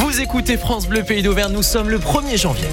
[0.00, 2.66] Vous écoutez France Bleu Pays d'Auvergne, nous sommes le 1er janvier.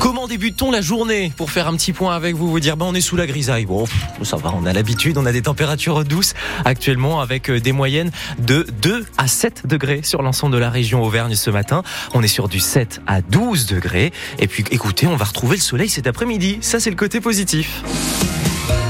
[0.00, 2.94] Comment débute-t-on la journée Pour faire un petit point avec vous, vous dire ben on
[2.94, 3.64] est sous la grisaille.
[3.64, 3.86] Bon,
[4.22, 6.34] ça va, on a l'habitude, on a des températures douces
[6.66, 11.02] actuellement avec euh, des moyennes de 2 à 7 degrés sur l'ensemble de la région
[11.02, 11.82] Auvergne ce matin.
[12.12, 14.12] On est sur du 7 à 12 degrés.
[14.38, 16.58] Et puis écoutez, on va retrouver le soleil cet après-midi.
[16.60, 17.82] Ça c'est le côté positif.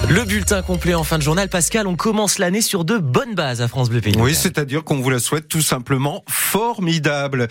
[0.09, 1.49] Le bulletin complet en fin de journal.
[1.49, 4.15] Pascal, on commence l'année sur de bonnes bases à France Bleu Pays.
[4.19, 7.49] Oui, c'est-à-dire qu'on vous la souhaite tout simplement formidable.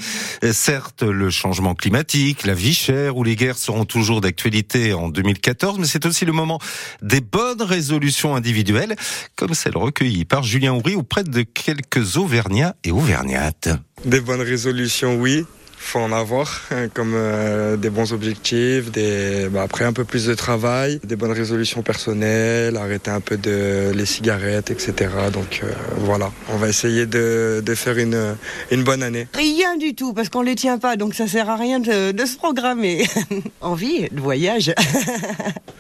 [0.52, 5.80] Certes, le changement climatique, la vie chère ou les guerres seront toujours d'actualité en 2014,
[5.80, 6.60] mais c'est aussi le moment
[7.02, 8.96] des bonnes résolutions individuelles,
[9.36, 13.70] comme celle recueillie par Julien Houry auprès de quelques Auvergnats et Auvergnates.
[14.06, 15.46] Des bonnes résolutions, oui
[15.84, 20.26] faut en avoir, hein, comme euh, des bons objectifs, des, bah, après un peu plus
[20.26, 25.12] de travail, des bonnes résolutions personnelles, arrêter un peu de les cigarettes, etc.
[25.32, 28.36] Donc euh, voilà, on va essayer de, de, faire une,
[28.72, 29.28] une bonne année.
[29.34, 32.26] Rien du tout, parce qu'on les tient pas, donc ça sert à rien de, de
[32.26, 33.06] se programmer.
[33.62, 34.74] Envie de voyage.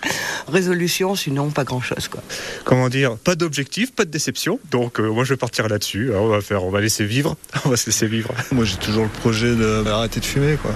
[0.54, 2.08] Résolution, sinon pas grand-chose.
[2.08, 2.22] quoi.
[2.64, 4.60] Comment dire Pas d'objectif, pas de déception.
[4.72, 6.12] Donc euh, moi je vais partir là-dessus.
[6.16, 7.36] On va faire, on va laisser vivre.
[7.66, 8.34] On va se laisser vivre.
[8.52, 10.72] Moi j'ai toujours le projet de arrêter de fumer, quoi.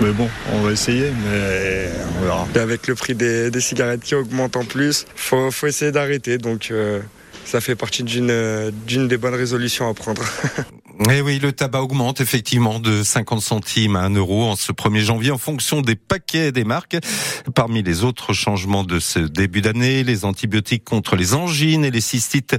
[0.00, 2.48] Mais bon, on va essayer, mais on verra.
[2.54, 6.38] Et avec le prix des, des, cigarettes qui augmente en plus, faut, faut essayer d'arrêter.
[6.38, 7.00] Donc, euh,
[7.44, 10.22] ça fait partie d'une d'une des bonnes résolutions à prendre.
[11.08, 15.00] Eh oui, le tabac augmente effectivement de 50 centimes à 1 euro en ce 1er
[15.00, 16.98] janvier en fonction des paquets et des marques.
[17.54, 22.02] Parmi les autres changements de ce début d'année, les antibiotiques contre les angines et les
[22.02, 22.54] cystites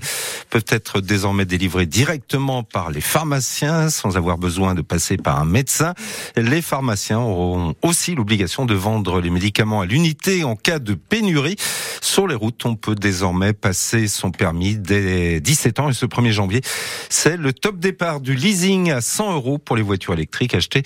[0.50, 5.45] peuvent être désormais délivrés directement par les pharmaciens sans avoir besoin de passer par un
[5.45, 5.94] médecin.
[6.36, 11.58] Les pharmaciens auront aussi l'obligation de vendre les médicaments à l'unité en cas de pénurie.
[12.02, 16.31] Sur les routes, on peut désormais passer son permis dès 17 ans et ce 1er
[16.31, 16.61] janvier,
[17.09, 20.84] c'est le top départ du leasing à 100 euros pour les voitures électriques achetées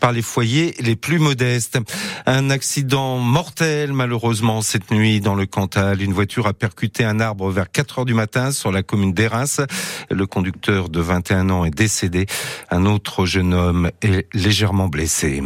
[0.00, 1.78] par les foyers les plus modestes.
[2.26, 6.02] Un accident mortel malheureusement cette nuit dans le Cantal.
[6.02, 9.66] Une voiture a percuté un arbre vers 4 heures du matin sur la commune d'Erins.
[10.10, 12.26] Le conducteur de 21 ans est décédé.
[12.70, 15.42] Un autre jeune homme est légèrement blessé.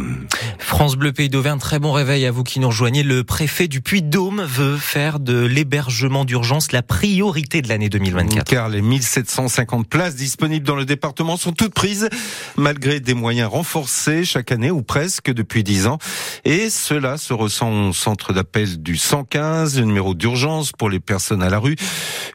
[0.57, 3.03] France Bleu Pays d'Auvergne, très bon réveil à vous qui nous rejoignez.
[3.03, 8.45] Le préfet du Puy-de-Dôme veut faire de l'hébergement d'urgence la priorité de l'année 2024.
[8.45, 12.07] Car les 1750 places disponibles dans le département sont toutes prises,
[12.55, 15.97] malgré des moyens renforcés chaque année ou presque depuis dix ans.
[16.45, 21.43] Et cela se ressent au centre d'appel du 115, le numéro d'urgence pour les personnes
[21.43, 21.75] à la rue.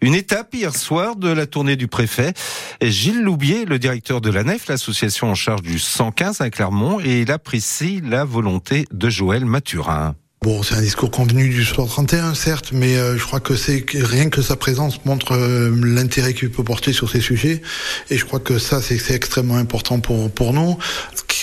[0.02, 2.34] Une étape hier soir de la tournée du préfet.
[2.82, 7.22] Gilles Loubier, le directeur de la NEF, l'association en charge du 115 à Clermont, et
[7.22, 10.16] il apprécie la volonté de Joël Mathurin.
[10.40, 13.84] Bon, c'est un discours convenu du soir 31, certes, mais euh, je crois que c'est
[13.92, 17.60] rien que sa présence montre euh, l'intérêt qu'il peut porter sur ces sujets,
[18.08, 20.78] et je crois que ça, c'est extrêmement important pour nous.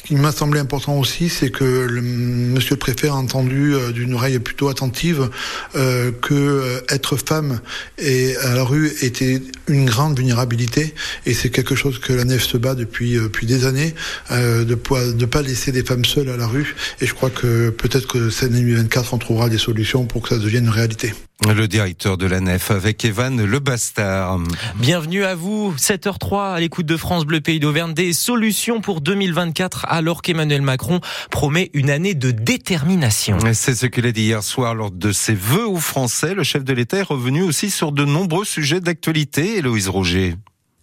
[0.05, 3.91] Ce qui m'a semblé important aussi, c'est que le, Monsieur le Préfet a entendu euh,
[3.91, 5.31] d'une oreille plutôt attentive
[5.75, 7.59] euh, que être femme
[7.97, 10.93] et à la rue était une grande vulnérabilité,
[11.25, 13.95] et c'est quelque chose que la nef se bat depuis depuis des années,
[14.29, 18.05] de ne pas laisser des femmes seules à la rue, et je crois que peut-être
[18.05, 21.13] que cette 2024, on trouvera des solutions pour que ça devienne une réalité.
[21.53, 24.39] Le directeur de la nef avec Evan Le Bastard.
[24.77, 27.93] Bienvenue à vous, 7h03 à l'écoute de France Bleu Pays d'Auvergne.
[27.93, 30.99] Des solutions pour 2024 alors qu'Emmanuel Macron
[31.31, 33.37] promet une année de détermination.
[33.53, 36.33] C'est ce qu'il a dit hier soir lors de ses vœux aux Français.
[36.33, 39.57] Le chef de l'État est revenu aussi sur de nombreux sujets d'actualité.
[39.57, 40.35] Héloïse Roger.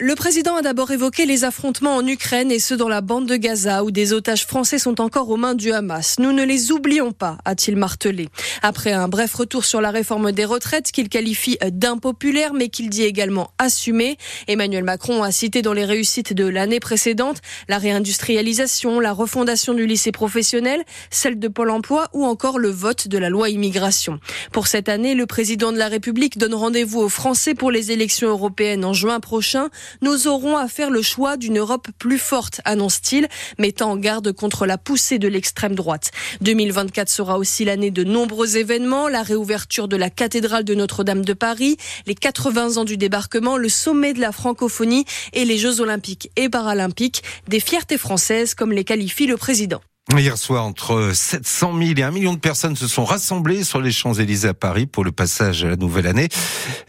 [0.05, 3.37] Le président a d'abord évoqué les affrontements en Ukraine et ceux dans la bande de
[3.37, 6.17] Gaza où des otages français sont encore aux mains du Hamas.
[6.19, 8.29] Nous ne les oublions pas, a-t-il martelé.
[8.63, 13.05] Après un bref retour sur la réforme des retraites qu'il qualifie d'impopulaire mais qu'il dit
[13.05, 14.17] également assumée,
[14.49, 19.87] Emmanuel Macron a cité dans les réussites de l'année précédente la réindustrialisation, la refondation du
[19.87, 20.83] lycée professionnel,
[21.13, 24.19] celle de Pôle emploi ou encore le vote de la loi immigration.
[24.51, 28.31] Pour cette année, le président de la République donne rendez-vous aux Français pour les élections
[28.31, 33.29] européennes en juin prochain nous aurons à faire le choix d'une Europe plus forte, annonce-t-il,
[33.59, 36.11] mettant en garde contre la poussée de l'extrême droite.
[36.41, 41.33] 2024 sera aussi l'année de nombreux événements, la réouverture de la cathédrale de Notre-Dame de
[41.35, 46.31] Paris, les 80 ans du débarquement, le sommet de la francophonie et les Jeux olympiques
[46.37, 49.81] et paralympiques, des fiertés françaises comme les qualifie le président.
[50.11, 53.93] Hier soir, entre 700 000 et 1 million de personnes se sont rassemblées sur les
[53.93, 56.29] Champs-Élysées à Paris pour le passage à la nouvelle année.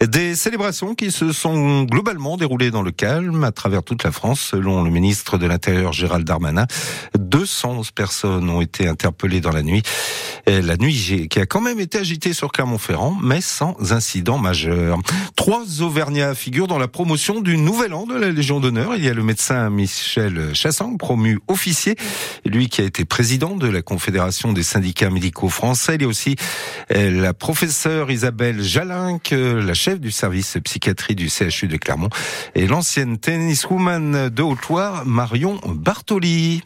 [0.01, 4.41] Des célébrations qui se sont globalement déroulées dans le calme à travers toute la France,
[4.41, 6.65] selon le ministre de l'Intérieur Gérald Darmanin.
[7.17, 9.83] 211 personnes ont été interpellées dans la nuit.
[10.45, 14.99] La nuit qui a quand même été agitée sur Clermont-Ferrand, mais sans incident majeur.
[15.37, 18.95] Trois Auvergnats figurent dans la promotion du nouvel an de la Légion d'honneur.
[18.95, 21.95] Il y a le médecin Michel Chassang, promu officier,
[22.45, 25.95] lui qui a été président de la Confédération des syndicats médicaux français.
[25.95, 26.35] Il y a aussi
[26.91, 32.09] euh, la professeure Isabelle Jalinck, la chef du service psychiatrie du CHU de Clermont,
[32.53, 36.63] et l'ancienne tenniswoman de Haute-Loire, Marion Bartoli.